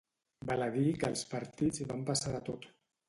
[0.51, 2.67] Val a dir que els partits van passar de tot.